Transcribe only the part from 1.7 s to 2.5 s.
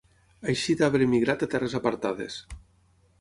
apartades